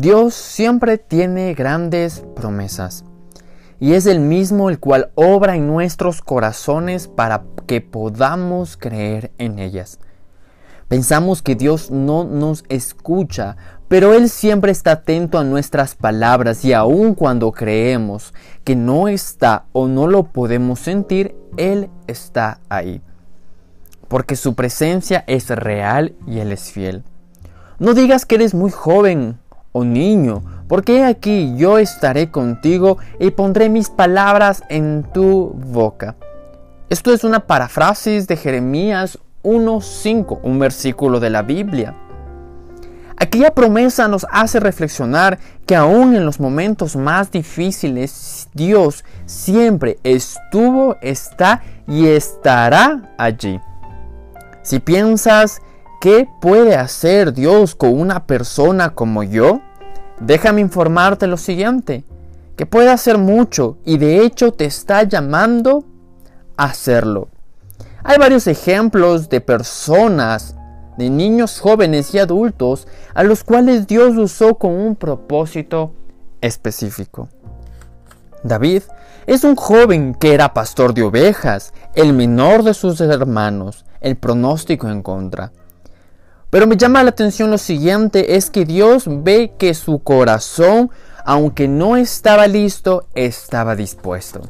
Dios 0.00 0.32
siempre 0.32 0.96
tiene 0.96 1.52
grandes 1.52 2.24
promesas 2.34 3.04
y 3.78 3.92
es 3.92 4.06
el 4.06 4.18
mismo 4.18 4.70
el 4.70 4.78
cual 4.78 5.10
obra 5.14 5.56
en 5.56 5.66
nuestros 5.66 6.22
corazones 6.22 7.06
para 7.06 7.42
que 7.66 7.82
podamos 7.82 8.78
creer 8.78 9.30
en 9.36 9.58
ellas. 9.58 9.98
Pensamos 10.88 11.42
que 11.42 11.54
Dios 11.54 11.90
no 11.90 12.24
nos 12.24 12.64
escucha, 12.70 13.58
pero 13.88 14.14
Él 14.14 14.30
siempre 14.30 14.72
está 14.72 14.92
atento 14.92 15.38
a 15.38 15.44
nuestras 15.44 15.96
palabras 15.96 16.64
y 16.64 16.72
aun 16.72 17.14
cuando 17.14 17.52
creemos 17.52 18.32
que 18.64 18.76
no 18.76 19.06
está 19.06 19.66
o 19.72 19.86
no 19.86 20.06
lo 20.06 20.22
podemos 20.22 20.80
sentir, 20.80 21.36
Él 21.58 21.90
está 22.06 22.60
ahí. 22.70 23.02
Porque 24.08 24.36
su 24.36 24.54
presencia 24.54 25.24
es 25.26 25.50
real 25.50 26.14
y 26.26 26.38
Él 26.38 26.52
es 26.52 26.72
fiel. 26.72 27.04
No 27.78 27.92
digas 27.92 28.24
que 28.24 28.36
eres 28.36 28.54
muy 28.54 28.70
joven 28.70 29.38
o 29.72 29.84
niño, 29.84 30.42
porque 30.68 31.04
aquí 31.04 31.54
yo 31.56 31.78
estaré 31.78 32.30
contigo 32.30 32.98
y 33.18 33.30
pondré 33.30 33.68
mis 33.68 33.90
palabras 33.90 34.62
en 34.68 35.04
tu 35.12 35.54
boca. 35.54 36.16
Esto 36.88 37.12
es 37.12 37.24
una 37.24 37.40
paráfrasis 37.40 38.26
de 38.26 38.36
Jeremías 38.36 39.18
1.5, 39.42 40.40
un 40.42 40.58
versículo 40.58 41.20
de 41.20 41.30
la 41.30 41.42
Biblia. 41.42 41.94
Aquella 43.16 43.54
promesa 43.54 44.08
nos 44.08 44.26
hace 44.32 44.60
reflexionar 44.60 45.38
que 45.66 45.76
aún 45.76 46.16
en 46.16 46.24
los 46.24 46.40
momentos 46.40 46.96
más 46.96 47.30
difíciles, 47.30 48.48
Dios 48.54 49.04
siempre 49.26 49.98
estuvo, 50.04 50.96
está 51.02 51.62
y 51.86 52.06
estará 52.06 53.14
allí. 53.18 53.60
Si 54.62 54.80
piensas 54.80 55.60
¿Qué 56.00 56.26
puede 56.40 56.76
hacer 56.76 57.34
Dios 57.34 57.74
con 57.74 58.00
una 58.00 58.26
persona 58.26 58.94
como 58.94 59.22
yo? 59.22 59.60
Déjame 60.18 60.62
informarte 60.62 61.26
lo 61.26 61.36
siguiente, 61.36 62.04
que 62.56 62.64
puede 62.64 62.88
hacer 62.88 63.18
mucho 63.18 63.76
y 63.84 63.98
de 63.98 64.24
hecho 64.24 64.50
te 64.50 64.64
está 64.64 65.02
llamando 65.02 65.84
a 66.56 66.64
hacerlo. 66.64 67.28
Hay 68.02 68.16
varios 68.16 68.46
ejemplos 68.46 69.28
de 69.28 69.42
personas, 69.42 70.56
de 70.96 71.10
niños 71.10 71.60
jóvenes 71.60 72.14
y 72.14 72.18
adultos, 72.18 72.88
a 73.12 73.22
los 73.22 73.44
cuales 73.44 73.86
Dios 73.86 74.16
usó 74.16 74.54
con 74.54 74.72
un 74.72 74.96
propósito 74.96 75.92
específico. 76.40 77.28
David 78.42 78.84
es 79.26 79.44
un 79.44 79.54
joven 79.54 80.14
que 80.14 80.32
era 80.32 80.54
pastor 80.54 80.94
de 80.94 81.02
ovejas, 81.02 81.74
el 81.94 82.14
menor 82.14 82.62
de 82.62 82.72
sus 82.72 83.02
hermanos, 83.02 83.84
el 84.00 84.16
pronóstico 84.16 84.88
en 84.88 85.02
contra. 85.02 85.52
Pero 86.50 86.66
me 86.66 86.76
llama 86.76 87.02
la 87.04 87.10
atención 87.10 87.50
lo 87.50 87.58
siguiente, 87.58 88.36
es 88.36 88.50
que 88.50 88.64
Dios 88.64 89.04
ve 89.06 89.52
que 89.56 89.72
su 89.72 90.00
corazón, 90.00 90.90
aunque 91.24 91.68
no 91.68 91.96
estaba 91.96 92.48
listo, 92.48 93.06
estaba 93.14 93.76
dispuesto. 93.76 94.40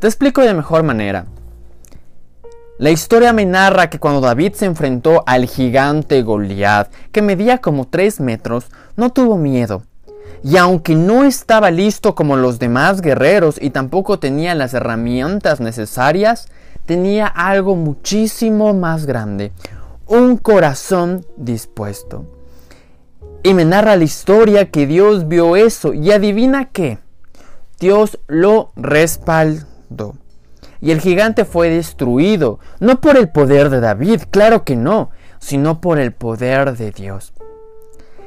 Te 0.00 0.08
explico 0.08 0.42
de 0.42 0.54
mejor 0.54 0.82
manera. 0.82 1.26
La 2.78 2.90
historia 2.90 3.32
me 3.32 3.46
narra 3.46 3.88
que 3.88 4.00
cuando 4.00 4.20
David 4.20 4.54
se 4.54 4.66
enfrentó 4.66 5.22
al 5.26 5.46
gigante 5.46 6.22
Goliat, 6.22 6.92
que 7.12 7.22
medía 7.22 7.58
como 7.58 7.86
3 7.86 8.18
metros, 8.18 8.66
no 8.96 9.10
tuvo 9.10 9.36
miedo. 9.36 9.84
Y 10.42 10.56
aunque 10.56 10.96
no 10.96 11.22
estaba 11.22 11.70
listo 11.70 12.16
como 12.16 12.36
los 12.36 12.58
demás 12.58 13.00
guerreros 13.00 13.62
y 13.62 13.70
tampoco 13.70 14.18
tenía 14.18 14.56
las 14.56 14.74
herramientas 14.74 15.60
necesarias, 15.60 16.48
tenía 16.84 17.28
algo 17.28 17.76
muchísimo 17.76 18.74
más 18.74 19.06
grande, 19.06 19.52
un 20.06 20.36
corazón 20.36 21.26
dispuesto. 21.36 22.26
Y 23.42 23.54
me 23.54 23.64
narra 23.64 23.96
la 23.96 24.04
historia 24.04 24.70
que 24.70 24.86
Dios 24.86 25.28
vio 25.28 25.56
eso 25.56 25.92
y 25.92 26.12
adivina 26.12 26.70
qué. 26.70 26.98
Dios 27.78 28.18
lo 28.26 28.72
respaldó. 28.76 30.14
Y 30.80 30.90
el 30.90 31.00
gigante 31.00 31.44
fue 31.44 31.70
destruido, 31.70 32.58
no 32.80 33.00
por 33.00 33.16
el 33.16 33.28
poder 33.28 33.70
de 33.70 33.80
David, 33.80 34.22
claro 34.30 34.64
que 34.64 34.76
no, 34.76 35.10
sino 35.38 35.80
por 35.80 35.98
el 35.98 36.12
poder 36.12 36.76
de 36.76 36.90
Dios. 36.90 37.32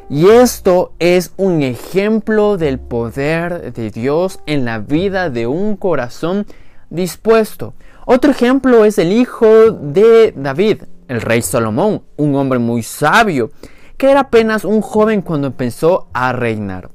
Y 0.09 0.29
esto 0.29 0.93
es 0.99 1.33
un 1.37 1.61
ejemplo 1.63 2.57
del 2.57 2.79
poder 2.79 3.73
de 3.73 3.91
Dios 3.91 4.39
en 4.45 4.65
la 4.65 4.79
vida 4.79 5.29
de 5.29 5.47
un 5.47 5.75
corazón 5.75 6.45
dispuesto. 6.89 7.73
Otro 8.05 8.31
ejemplo 8.31 8.85
es 8.85 8.97
el 8.99 9.11
hijo 9.11 9.71
de 9.71 10.33
David, 10.35 10.83
el 11.07 11.21
rey 11.21 11.41
Salomón, 11.41 12.03
un 12.15 12.35
hombre 12.35 12.59
muy 12.59 12.83
sabio, 12.83 13.51
que 13.97 14.11
era 14.11 14.21
apenas 14.21 14.65
un 14.65 14.81
joven 14.81 15.21
cuando 15.21 15.47
empezó 15.47 16.07
a 16.13 16.33
reinar. 16.33 16.89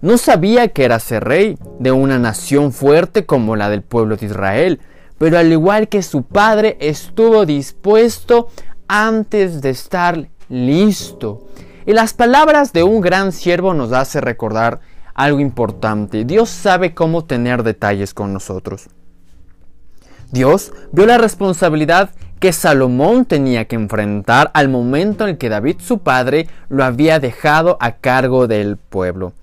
No 0.00 0.16
sabía 0.16 0.68
que 0.68 0.84
era 0.84 0.98
ser 0.98 1.24
rey 1.24 1.58
de 1.78 1.92
una 1.92 2.18
nación 2.18 2.72
fuerte 2.72 3.26
como 3.26 3.54
la 3.54 3.68
del 3.68 3.82
pueblo 3.82 4.16
de 4.16 4.26
Israel, 4.26 4.80
pero 5.18 5.38
al 5.38 5.52
igual 5.52 5.88
que 5.88 6.02
su 6.02 6.22
padre 6.22 6.78
estuvo 6.80 7.44
dispuesto 7.44 8.48
antes 8.88 9.60
de 9.60 9.70
estar 9.70 10.28
listo. 10.48 11.46
Y 11.84 11.92
las 11.92 12.14
palabras 12.14 12.72
de 12.72 12.82
un 12.82 13.00
gran 13.00 13.32
siervo 13.32 13.74
nos 13.74 13.92
hace 13.92 14.20
recordar 14.20 14.80
algo 15.14 15.40
importante. 15.40 16.24
Dios 16.24 16.48
sabe 16.48 16.94
cómo 16.94 17.24
tener 17.24 17.62
detalles 17.62 18.14
con 18.14 18.32
nosotros. 18.32 18.88
Dios 20.30 20.72
vio 20.92 21.06
la 21.06 21.18
responsabilidad 21.18 22.10
que 22.40 22.54
Salomón 22.54 23.26
tenía 23.26 23.66
que 23.66 23.76
enfrentar 23.76 24.50
al 24.54 24.70
momento 24.70 25.28
en 25.28 25.36
que 25.36 25.50
David 25.50 25.76
su 25.78 25.98
padre 25.98 26.48
lo 26.70 26.84
había 26.84 27.20
dejado 27.20 27.76
a 27.80 27.92
cargo 27.92 28.48
del 28.48 28.78
pueblo. 28.78 29.34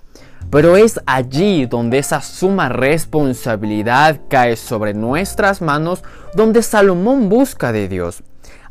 Pero 0.49 0.77
es 0.77 0.99
allí 1.05 1.67
donde 1.67 1.99
esa 1.99 2.21
suma 2.21 2.69
responsabilidad 2.69 4.21
cae 4.29 4.55
sobre 4.55 4.95
nuestras 4.95 5.61
manos, 5.61 6.03
donde 6.33 6.63
Salomón 6.63 7.29
busca 7.29 7.71
de 7.71 7.87
Dios. 7.87 8.23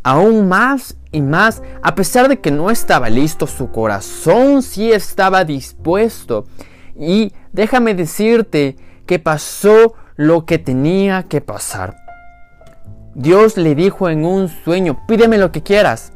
Aún 0.03 0.49
más 0.49 0.97
y 1.13 1.21
más, 1.21 1.63
a 1.83 1.95
pesar 1.95 2.29
de 2.29 2.41
que 2.41 2.51
no 2.51 2.71
estaba 2.71 3.09
listo, 3.09 3.47
su 3.47 3.71
corazón 3.71 4.63
sí 4.63 4.91
estaba 4.91 5.45
dispuesto. 5.45 6.47
Y 6.99 7.33
déjame 7.53 7.95
decirte 7.95 8.77
que 9.05 9.19
pasó 9.19 9.95
lo 10.17 10.47
que 10.47 10.59
tenía 10.59 11.25
que 11.25 11.41
pasar. 11.41 12.06
Dios 13.19 13.57
le 13.57 13.75
dijo 13.75 14.11
en 14.11 14.27
un 14.27 14.49
sueño, 14.49 15.07
pídeme 15.09 15.39
lo 15.39 15.51
que 15.51 15.63
quieras. 15.63 16.13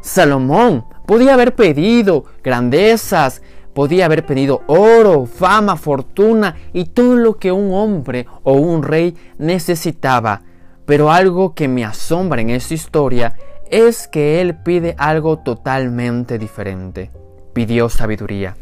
Salomón 0.00 0.86
podía 1.06 1.34
haber 1.34 1.54
pedido 1.54 2.24
grandezas, 2.42 3.42
podía 3.74 4.06
haber 4.06 4.24
pedido 4.24 4.62
oro, 4.66 5.26
fama, 5.26 5.76
fortuna 5.76 6.56
y 6.72 6.86
todo 6.86 7.16
lo 7.16 7.36
que 7.36 7.52
un 7.52 7.74
hombre 7.74 8.26
o 8.42 8.54
un 8.54 8.82
rey 8.82 9.14
necesitaba. 9.36 10.40
Pero 10.86 11.12
algo 11.12 11.54
que 11.54 11.68
me 11.68 11.84
asombra 11.84 12.40
en 12.40 12.48
esta 12.48 12.72
historia 12.72 13.34
es 13.70 14.08
que 14.08 14.40
él 14.40 14.56
pide 14.56 14.94
algo 14.96 15.40
totalmente 15.40 16.38
diferente. 16.38 17.10
Pidió 17.52 17.90
sabiduría. 17.90 18.56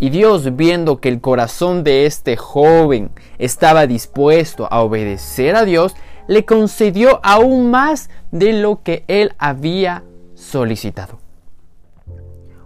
Y 0.00 0.10
Dios, 0.10 0.56
viendo 0.56 1.00
que 1.00 1.08
el 1.08 1.20
corazón 1.20 1.84
de 1.84 2.04
este 2.04 2.36
joven 2.36 3.12
estaba 3.38 3.86
dispuesto 3.86 4.66
a 4.70 4.82
obedecer 4.82 5.54
a 5.54 5.64
Dios, 5.64 5.94
le 6.28 6.44
concedió 6.44 7.20
aún 7.22 7.70
más 7.70 8.10
de 8.30 8.52
lo 8.52 8.82
que 8.82 9.04
él 9.08 9.32
había 9.38 10.04
solicitado. 10.34 11.18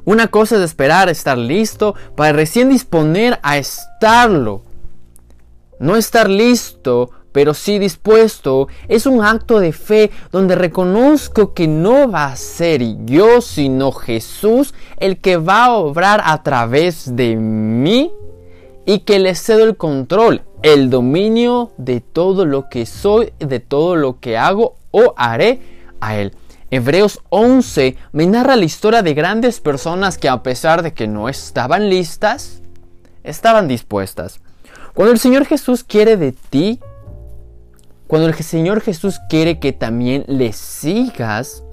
Una 0.04 0.28
cosa 0.28 0.56
es 0.56 0.62
esperar 0.62 1.09
estar 1.09 1.38
listo 1.38 1.94
para 2.16 2.32
recién 2.32 2.69
disponer 2.69 3.38
a 3.43 3.59
estarlo. 3.59 4.62
No 5.78 5.97
estar 5.97 6.28
listo, 6.28 7.10
pero 7.32 7.54
sí 7.54 7.78
dispuesto, 7.78 8.69
es 8.88 9.06
un 9.06 9.25
acto 9.25 9.60
de 9.60 9.72
fe 9.72 10.10
donde 10.32 10.56
reconozco 10.56 11.55
que 11.55 11.69
no 11.69 12.11
va 12.11 12.26
a 12.26 12.37
ser 12.37 12.82
yo, 13.05 13.40
sino 13.40 13.93
Jesús 13.93 14.75
el 14.96 15.19
que 15.20 15.37
va 15.37 15.67
a 15.67 15.73
obrar 15.73 16.23
a 16.25 16.43
través 16.43 17.14
de 17.14 17.37
mí 17.37 18.11
y 18.84 19.00
que 19.00 19.19
le 19.19 19.34
cedo 19.34 19.64
el 19.64 19.76
control 19.76 20.43
el 20.62 20.90
dominio 20.90 21.72
de 21.78 22.00
todo 22.00 22.44
lo 22.44 22.68
que 22.68 22.86
soy, 22.86 23.32
de 23.38 23.60
todo 23.60 23.96
lo 23.96 24.20
que 24.20 24.36
hago 24.36 24.76
o 24.90 25.14
haré 25.16 25.60
a 26.00 26.16
Él. 26.16 26.32
Hebreos 26.70 27.20
11 27.30 27.96
me 28.12 28.26
narra 28.26 28.56
la 28.56 28.64
historia 28.64 29.02
de 29.02 29.14
grandes 29.14 29.60
personas 29.60 30.18
que 30.18 30.28
a 30.28 30.42
pesar 30.42 30.82
de 30.82 30.92
que 30.92 31.08
no 31.08 31.28
estaban 31.28 31.90
listas, 31.90 32.62
estaban 33.24 33.66
dispuestas. 33.66 34.40
Cuando 34.94 35.12
el 35.12 35.18
Señor 35.18 35.46
Jesús 35.46 35.82
quiere 35.82 36.16
de 36.16 36.32
ti, 36.32 36.78
cuando 38.06 38.28
el 38.28 38.34
Señor 38.34 38.80
Jesús 38.82 39.18
quiere 39.28 39.58
que 39.58 39.72
también 39.72 40.24
le 40.28 40.52
sigas, 40.52 41.64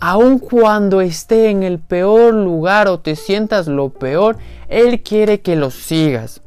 aun 0.00 0.38
cuando 0.38 1.00
esté 1.00 1.48
en 1.48 1.62
el 1.62 1.78
peor 1.78 2.34
lugar 2.34 2.88
o 2.88 3.00
te 3.00 3.14
sientas 3.14 3.68
lo 3.68 3.90
peor, 3.90 4.36
Él 4.68 5.02
quiere 5.02 5.40
que 5.40 5.54
lo 5.54 5.70
sigas. 5.70 6.41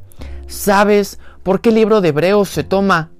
¿Sabes 0.46 1.18
¿Por 1.42 1.60
qué 1.60 1.68
el 1.68 1.76
libro 1.76 2.00
de 2.00 2.08
Hebreos 2.08 2.48
se 2.48 2.64
toma 2.64 3.10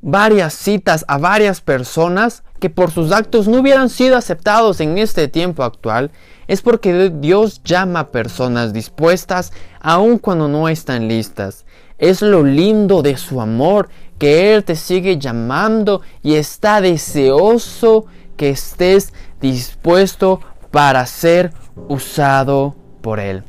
varias 0.00 0.54
citas 0.54 1.04
a 1.08 1.18
varias 1.18 1.60
personas 1.60 2.44
que 2.60 2.70
por 2.70 2.92
sus 2.92 3.10
actos 3.10 3.48
no 3.48 3.58
hubieran 3.58 3.90
sido 3.90 4.16
aceptados 4.16 4.80
en 4.80 4.98
este 4.98 5.26
tiempo 5.26 5.64
actual? 5.64 6.12
es 6.48 6.62
porque 6.62 7.10
Dios 7.10 7.62
llama 7.62 8.00
a 8.00 8.10
personas 8.10 8.72
dispuestas 8.72 9.52
aun 9.80 10.18
cuando 10.18 10.48
no 10.48 10.68
están 10.68 11.06
listas. 11.06 11.66
Es 11.98 12.22
lo 12.22 12.42
lindo 12.42 13.02
de 13.02 13.16
su 13.16 13.40
amor 13.40 13.90
que 14.18 14.54
Él 14.54 14.64
te 14.64 14.74
sigue 14.74 15.18
llamando 15.18 16.00
y 16.22 16.34
está 16.34 16.80
deseoso 16.80 18.06
que 18.36 18.50
estés 18.50 19.12
dispuesto 19.40 20.40
para 20.70 21.04
ser 21.06 21.52
usado 21.88 22.74
por 23.02 23.20
Él. 23.20 23.44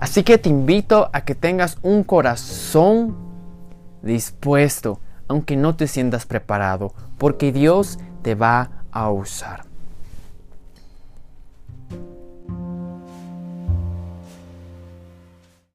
Así 0.00 0.22
que 0.24 0.38
te 0.38 0.48
invito 0.48 1.10
a 1.12 1.20
que 1.26 1.34
tengas 1.34 1.76
un 1.82 2.04
corazón 2.04 3.16
dispuesto, 4.02 4.98
aunque 5.28 5.56
no 5.56 5.76
te 5.76 5.86
sientas 5.86 6.24
preparado, 6.24 6.94
porque 7.18 7.52
Dios 7.52 7.98
te 8.22 8.34
va 8.34 8.84
a 8.90 9.10
usar. 9.10 9.69